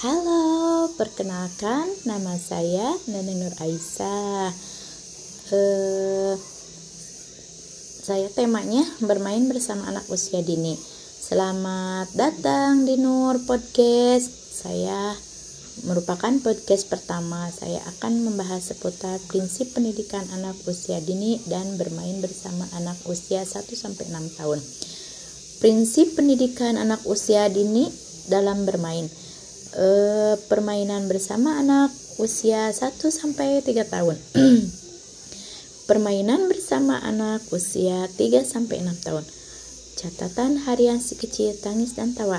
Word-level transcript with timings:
Halo, 0.00 0.88
perkenalkan 0.96 1.84
nama 2.08 2.32
saya 2.40 2.96
Nenek 3.04 3.36
Nur 3.36 3.52
Aisyah. 3.60 4.48
Eh, 5.52 6.34
saya 8.00 8.32
temanya 8.32 8.80
bermain 9.04 9.44
bersama 9.44 9.92
anak 9.92 10.08
usia 10.08 10.40
dini. 10.40 10.72
Selamat 11.20 12.08
datang 12.16 12.88
di 12.88 12.96
Nur 12.96 13.44
Podcast. 13.44 14.32
Saya 14.32 15.12
merupakan 15.84 16.32
podcast 16.40 16.88
pertama. 16.88 17.52
Saya 17.52 17.84
akan 17.84 18.24
membahas 18.24 18.72
seputar 18.72 19.20
prinsip 19.28 19.76
pendidikan 19.76 20.24
anak 20.32 20.56
usia 20.64 21.04
dini 21.04 21.44
dan 21.44 21.76
bermain 21.76 22.24
bersama 22.24 22.64
anak 22.72 22.96
usia 23.04 23.44
1 23.44 23.68
sampai 23.76 24.08
6 24.08 24.32
tahun. 24.40 24.64
Prinsip 25.60 26.16
pendidikan 26.16 26.80
anak 26.80 27.04
usia 27.04 27.52
dini 27.52 27.92
dalam 28.32 28.64
bermain 28.64 29.19
uh, 29.76 30.34
permainan 30.50 31.06
bersama 31.06 31.58
anak 31.58 31.92
usia 32.18 32.70
1 32.70 32.96
sampai 32.98 33.62
3 33.62 33.86
tahun. 33.86 34.16
permainan 35.90 36.46
bersama 36.46 37.02
anak 37.02 37.42
usia 37.50 38.06
3 38.06 38.46
sampai 38.46 38.82
6 38.82 39.06
tahun. 39.06 39.24
Catatan 39.98 40.64
harian 40.64 41.02
si 41.02 41.18
kecil 41.18 41.58
tangis 41.58 41.98
dan 41.98 42.14
tawa. 42.14 42.38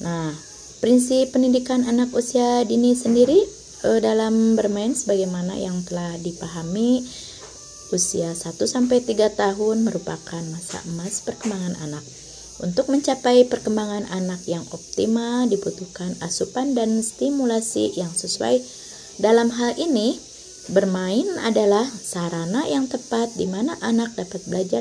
Nah, 0.00 0.30
prinsip 0.78 1.34
pendidikan 1.34 1.82
anak 1.82 2.14
usia 2.14 2.62
dini 2.62 2.94
sendiri 2.94 3.42
uh, 3.84 3.98
dalam 3.98 4.54
bermain 4.54 4.94
sebagaimana 4.94 5.58
yang 5.58 5.82
telah 5.82 6.14
dipahami 6.22 7.02
usia 7.94 8.34
1 8.34 8.42
sampai 8.58 9.02
3 9.02 9.34
tahun 9.38 9.86
merupakan 9.86 10.42
masa 10.50 10.82
emas 10.90 11.22
perkembangan 11.22 11.78
anak. 11.86 12.25
Untuk 12.56 12.88
mencapai 12.88 13.44
perkembangan 13.44 14.08
anak 14.08 14.48
yang 14.48 14.64
optimal 14.72 15.44
dibutuhkan 15.44 16.16
asupan 16.24 16.72
dan 16.72 17.04
stimulasi 17.04 17.92
yang 18.00 18.08
sesuai. 18.08 18.64
Dalam 19.20 19.52
hal 19.52 19.76
ini, 19.76 20.16
bermain 20.72 21.28
adalah 21.44 21.84
sarana 21.84 22.64
yang 22.64 22.88
tepat 22.88 23.36
di 23.36 23.44
mana 23.44 23.76
anak 23.84 24.16
dapat 24.16 24.40
belajar 24.48 24.80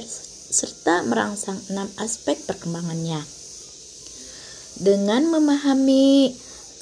serta 0.55 1.03
merangsang 1.03 1.59
enam 1.67 1.91
aspek 1.99 2.39
perkembangannya. 2.47 3.19
Dengan 4.79 5.27
memahami 5.27 6.31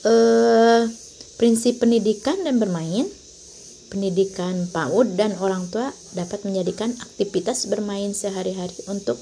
eh, 0.05 0.81
prinsip 1.41 1.81
pendidikan 1.81 2.38
dan 2.45 2.61
bermain, 2.61 3.09
pendidikan 3.89 4.69
PAUD 4.69 5.17
dan 5.17 5.38
orang 5.41 5.69
tua 5.73 5.89
dapat 6.13 6.45
menjadikan 6.45 6.94
aktivitas 7.02 7.66
bermain 7.66 8.13
sehari-hari 8.13 8.78
untuk 8.89 9.17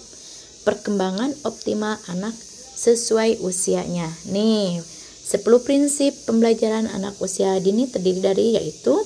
perkembangan 0.63 1.33
optimal 1.43 1.97
anak 2.09 2.33
sesuai 2.75 3.41
usianya. 3.45 4.09
Nih, 4.29 4.81
10 4.81 5.63
prinsip 5.63 6.11
pembelajaran 6.27 6.89
anak 6.91 7.15
usia 7.23 7.55
dini 7.61 7.87
terdiri 7.87 8.19
dari 8.19 8.47
yaitu 8.57 8.97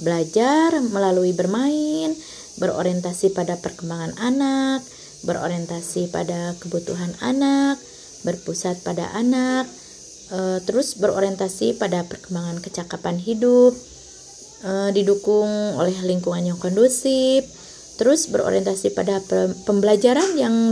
belajar 0.00 0.78
melalui 0.80 1.34
bermain, 1.34 2.14
berorientasi 2.62 3.34
pada 3.34 3.58
perkembangan 3.58 4.14
anak, 4.22 4.86
berorientasi 5.26 6.10
pada 6.14 6.54
kebutuhan 6.62 7.14
anak, 7.18 7.78
berpusat 8.22 8.82
pada 8.86 9.10
anak, 9.14 9.66
e, 10.30 10.62
terus 10.62 10.94
berorientasi 10.98 11.78
pada 11.78 12.06
perkembangan 12.06 12.62
kecakapan 12.62 13.18
hidup, 13.18 13.74
e, 14.62 14.70
didukung 14.94 15.78
oleh 15.78 15.94
lingkungan 16.06 16.54
yang 16.54 16.58
kondusif, 16.58 17.46
terus 17.98 18.30
berorientasi 18.30 18.94
pada 18.94 19.18
pembelajaran 19.66 20.38
yang 20.38 20.70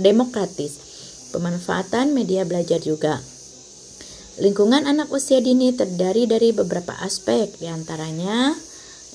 demokratis, 0.00 0.72
pemanfaatan 1.30 2.16
media 2.16 2.48
belajar 2.48 2.80
juga. 2.80 3.20
Lingkungan 4.40 4.88
anak 4.88 5.12
usia 5.14 5.38
dini 5.38 5.70
terdiri 5.76 6.26
dari 6.26 6.50
beberapa 6.50 6.90
aspek, 7.04 7.54
di 7.60 7.70
antaranya 7.70 8.50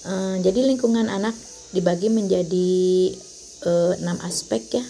eh, 0.08 0.36
jadi 0.40 0.64
lingkungan 0.64 1.12
anak 1.12 1.36
dibagi 1.76 2.08
menjadi 2.08 2.72
eh, 3.66 3.94
enam 4.00 4.16
aspek 4.24 4.80
ya, 4.80 4.86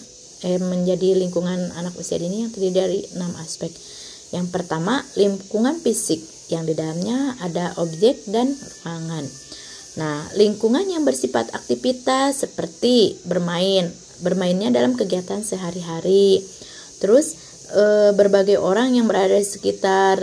eh, 0.46 0.60
menjadi 0.62 1.18
lingkungan 1.18 1.74
anak 1.74 1.98
usia 1.98 2.20
dini 2.20 2.46
yang 2.46 2.52
terdiri 2.54 2.74
dari 2.76 3.00
enam 3.18 3.34
aspek. 3.42 3.74
Yang 4.30 4.54
pertama 4.54 5.02
lingkungan 5.18 5.82
fisik 5.82 6.22
yang 6.54 6.62
di 6.62 6.78
dalamnya 6.78 7.34
ada 7.42 7.74
objek 7.82 8.22
dan 8.30 8.54
ruangan. 8.86 9.26
Nah, 9.98 10.22
lingkungan 10.38 10.86
yang 10.86 11.02
bersifat 11.02 11.50
aktivitas 11.50 12.46
seperti 12.46 13.18
bermain, 13.26 13.90
bermainnya 14.22 14.70
dalam 14.70 14.94
kegiatan 14.94 15.42
sehari-hari. 15.42 16.46
Terus 17.02 17.34
e, 17.74 18.14
berbagai 18.14 18.62
orang 18.62 18.94
yang 18.94 19.10
berada 19.10 19.34
di 19.34 19.46
sekitar 19.46 20.22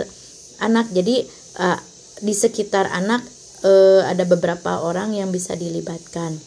anak. 0.64 0.88
Jadi 0.94 1.28
e, 1.60 1.66
di 2.24 2.32
sekitar 2.32 2.88
anak 2.88 3.20
e, 3.60 3.72
ada 4.08 4.24
beberapa 4.24 4.80
orang 4.80 5.12
yang 5.12 5.28
bisa 5.28 5.52
dilibatkan. 5.52 6.40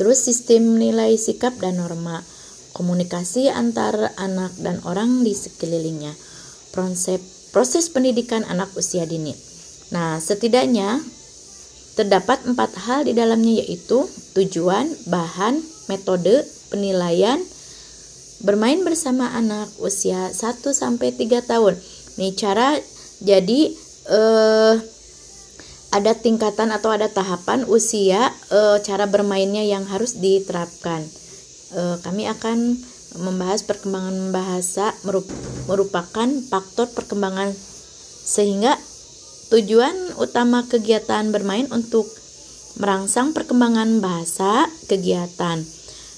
Terus 0.00 0.24
sistem 0.24 0.80
nilai 0.80 1.14
sikap 1.20 1.60
dan 1.60 1.78
norma, 1.78 2.24
komunikasi 2.72 3.52
antar 3.52 4.16
anak 4.16 4.56
dan 4.58 4.80
orang 4.88 5.22
di 5.22 5.36
sekelilingnya. 5.36 6.16
Proses 6.72 7.20
proses 7.54 7.86
pendidikan 7.86 8.42
anak 8.50 8.74
usia 8.74 9.06
dini. 9.06 9.30
Nah, 9.94 10.18
setidaknya 10.18 10.98
Terdapat 11.94 12.42
empat 12.42 12.74
hal 12.86 13.06
di 13.06 13.14
dalamnya 13.14 13.62
yaitu 13.62 14.06
tujuan, 14.34 14.90
bahan, 15.06 15.62
metode, 15.86 16.42
penilaian, 16.74 17.38
bermain 18.42 18.82
bersama 18.82 19.30
anak 19.30 19.70
usia 19.78 20.34
1 20.34 20.60
sampai 20.74 21.14
3 21.14 21.38
tahun. 21.46 21.78
Nih 22.18 22.34
cara 22.34 22.74
jadi 23.22 23.72
eh 24.10 24.74
ada 25.94 26.10
tingkatan 26.18 26.74
atau 26.74 26.90
ada 26.90 27.06
tahapan 27.06 27.62
usia 27.70 28.34
eh, 28.50 28.78
cara 28.82 29.06
bermainnya 29.06 29.62
yang 29.62 29.86
harus 29.86 30.18
diterapkan. 30.18 31.06
Eh, 31.74 31.96
kami 32.02 32.26
akan 32.26 32.74
membahas 33.14 33.62
perkembangan 33.62 34.34
bahasa 34.34 34.90
merupakan 35.70 36.28
faktor 36.50 36.90
perkembangan 36.90 37.54
sehingga 38.26 38.74
Tujuan 39.54 40.18
utama 40.18 40.66
kegiatan 40.66 41.30
bermain 41.30 41.70
untuk 41.70 42.10
merangsang 42.74 43.30
perkembangan 43.30 44.02
bahasa 44.02 44.66
kegiatan. 44.90 45.62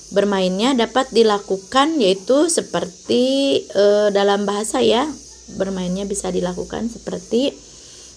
Bermainnya 0.08 0.72
dapat 0.72 1.12
dilakukan 1.12 2.00
yaitu 2.00 2.48
seperti 2.48 3.60
e, 3.68 4.08
dalam 4.16 4.48
bahasa 4.48 4.80
ya. 4.80 5.04
Bermainnya 5.52 6.08
bisa 6.08 6.32
dilakukan 6.32 6.88
seperti 6.88 7.52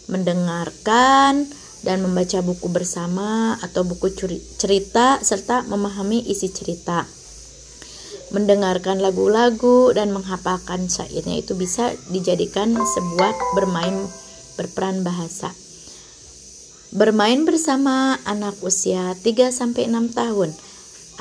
mendengarkan 0.07 1.51
dan 1.83 1.99
membaca 1.99 2.39
buku 2.39 2.71
bersama 2.71 3.59
atau 3.59 3.83
buku 3.83 4.15
cerita 4.55 5.19
serta 5.19 5.67
memahami 5.67 6.23
isi 6.31 6.47
cerita. 6.47 7.03
Mendengarkan 8.31 9.03
lagu-lagu 9.03 9.91
dan 9.91 10.15
menghafalkan 10.15 10.87
syairnya 10.87 11.43
itu 11.43 11.59
bisa 11.59 11.91
dijadikan 12.07 12.71
sebuah 12.71 13.35
bermain 13.59 14.07
berperan 14.59 15.07
bahasa. 15.07 15.55
Bermain 16.91 17.47
bersama 17.47 18.19
anak 18.27 18.59
usia 18.59 19.15
3 19.15 19.55
sampai 19.55 19.87
6 19.87 20.11
tahun. 20.11 20.51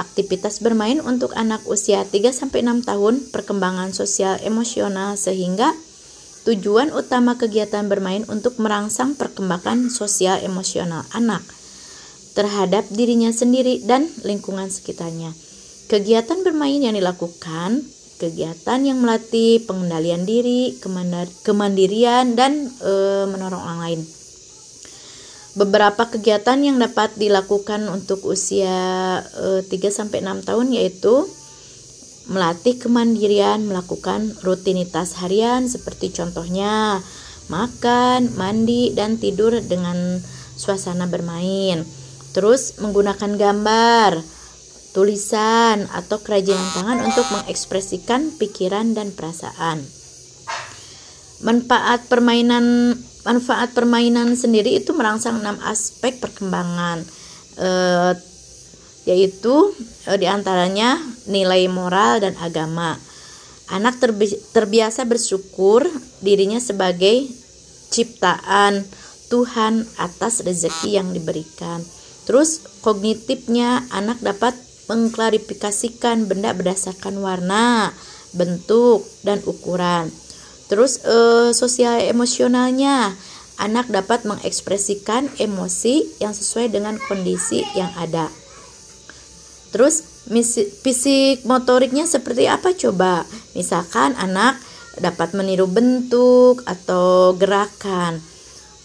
Aktivitas 0.01 0.59
bermain 0.59 0.99
untuk 0.99 1.31
anak 1.39 1.63
usia 1.71 2.03
3 2.03 2.35
sampai 2.35 2.67
6 2.67 2.83
tahun 2.89 3.15
perkembangan 3.31 3.95
sosial 3.95 4.43
emosional 4.43 5.15
sehingga 5.15 5.71
tujuan 6.49 6.91
utama 6.97 7.37
kegiatan 7.37 7.85
bermain 7.87 8.25
untuk 8.27 8.57
merangsang 8.57 9.15
perkembangan 9.15 9.93
sosial 9.93 10.41
emosional 10.41 11.05
anak 11.13 11.45
terhadap 12.33 12.89
dirinya 12.89 13.29
sendiri 13.29 13.85
dan 13.85 14.09
lingkungan 14.25 14.73
sekitarnya. 14.73 15.37
Kegiatan 15.93 16.47
bermain 16.47 16.81
yang 16.81 16.97
dilakukan 16.97 17.85
kegiatan 18.19 18.83
yang 18.83 18.99
melatih 18.99 19.63
pengendalian 19.65 20.27
diri, 20.27 20.77
kemandirian 21.47 22.35
dan 22.35 22.67
e, 22.83 23.25
menolong 23.31 23.63
orang 23.63 23.81
lain. 23.81 24.01
Beberapa 25.55 26.11
kegiatan 26.11 26.59
yang 26.61 26.77
dapat 26.83 27.15
dilakukan 27.15 27.87
untuk 27.89 28.27
usia 28.27 29.23
e, 29.23 29.63
3 29.63 29.71
sampai 29.89 30.21
6 30.21 30.45
tahun 30.45 30.67
yaitu 30.75 31.25
melatih 32.29 32.77
kemandirian, 32.77 33.65
melakukan 33.65 34.37
rutinitas 34.45 35.17
harian 35.23 35.65
seperti 35.65 36.13
contohnya 36.13 37.01
makan, 37.49 38.37
mandi 38.37 38.93
dan 38.93 39.17
tidur 39.17 39.57
dengan 39.65 40.21
suasana 40.59 41.09
bermain. 41.09 41.83
Terus 42.37 42.77
menggunakan 42.79 43.41
gambar, 43.41 44.21
tulisan, 44.99 45.87
atau 45.95 46.19
kerajinan 46.19 46.75
tangan 46.75 46.99
untuk 47.07 47.23
mengekspresikan 47.31 48.35
pikiran 48.35 48.99
dan 48.99 49.15
perasaan. 49.15 49.79
Manfaat 51.47 52.11
permainan 52.11 52.99
manfaat 53.23 53.79
permainan 53.79 54.35
sendiri 54.35 54.75
itu 54.75 54.91
merangsang 54.91 55.39
enam 55.39 55.55
aspek 55.63 56.19
perkembangan 56.19 57.07
e, 57.55 57.71
yaitu 59.07 59.71
e, 60.11 60.19
di 60.19 60.27
antaranya 60.27 60.99
nilai 61.31 61.71
moral 61.71 62.19
dan 62.19 62.35
agama. 62.43 62.99
Anak 63.71 64.03
terbi 64.03 64.35
terbiasa 64.51 65.07
bersyukur 65.07 65.87
dirinya 66.19 66.59
sebagai 66.59 67.23
ciptaan 67.95 68.83
Tuhan 69.31 69.87
atas 70.03 70.43
rezeki 70.43 70.99
yang 70.99 71.15
diberikan. 71.15 71.87
Terus 72.27 72.83
kognitifnya 72.83 73.87
anak 73.95 74.19
dapat 74.25 74.59
mengklarifikasikan 74.89 76.27
benda 76.27 76.57
berdasarkan 76.57 77.21
warna, 77.21 77.93
bentuk, 78.33 79.05
dan 79.23 79.39
ukuran. 79.45 80.09
Terus 80.69 81.01
eh, 81.05 81.53
sosial 81.57 82.05
emosionalnya 82.09 83.17
anak 83.59 83.91
dapat 83.91 84.25
mengekspresikan 84.25 85.29
emosi 85.37 86.21
yang 86.23 86.33
sesuai 86.33 86.73
dengan 86.73 86.97
kondisi 86.97 87.65
yang 87.75 87.91
ada. 87.99 88.31
Terus 89.69 90.25
fisik 90.85 91.45
motoriknya 91.45 92.09
seperti 92.09 92.49
apa 92.49 92.73
coba? 92.73 93.25
Misalkan 93.53 94.17
anak 94.17 94.57
dapat 95.01 95.33
meniru 95.33 95.69
bentuk 95.69 96.65
atau 96.65 97.37
gerakan. 97.37 98.21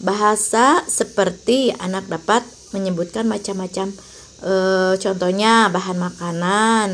Bahasa 0.04 0.84
seperti 0.88 1.72
anak 1.80 2.12
dapat 2.12 2.44
menyebutkan 2.76 3.30
macam-macam 3.30 3.94
e, 4.44 4.56
contohnya 5.00 5.72
bahan 5.72 5.98
makanan. 5.98 6.88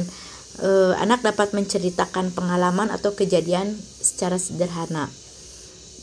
E, 0.61 0.69
anak 1.01 1.25
dapat 1.25 1.57
menceritakan 1.57 2.31
pengalaman 2.31 2.93
atau 2.93 3.17
kejadian 3.17 3.73
secara 3.99 4.37
sederhana. 4.37 5.09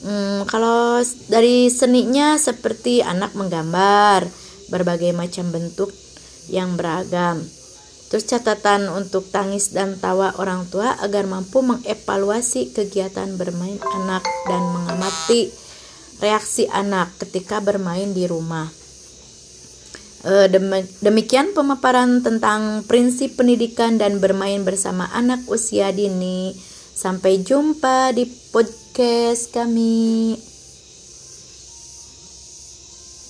Hmm, 0.05 0.45
kalau 0.45 1.01
dari 1.33 1.73
seninya 1.73 2.37
seperti 2.37 3.01
anak 3.01 3.33
menggambar 3.33 4.29
berbagai 4.69 5.17
macam 5.17 5.49
bentuk 5.55 5.89
yang 6.53 6.77
beragam. 6.77 7.41
Terus 8.07 8.23
catatan 8.31 8.87
untuk 8.93 9.27
tangis 9.35 9.75
dan 9.75 9.99
tawa 9.99 10.31
orang 10.39 10.71
tua 10.71 10.95
agar 11.03 11.27
mampu 11.27 11.59
mengevaluasi 11.65 12.71
kegiatan 12.71 13.35
bermain 13.35 13.83
anak 13.83 14.23
dan 14.47 14.63
mengamati 14.63 15.51
reaksi 16.23 16.71
anak 16.71 17.11
ketika 17.19 17.59
bermain 17.59 18.15
di 18.15 18.31
rumah. 18.31 18.71
E, 20.27 20.51
demikian 21.07 21.55
pemaparan 21.55 22.19
tentang 22.19 22.83
prinsip 22.91 23.39
pendidikan 23.39 23.95
dan 23.95 24.19
bermain 24.19 24.67
bersama 24.67 25.07
anak 25.15 25.47
usia 25.47 25.95
dini. 25.95 26.51
Sampai 26.97 27.47
jumpa 27.47 28.11
di 28.11 28.27
podcast 28.51 29.55
kami. 29.55 30.56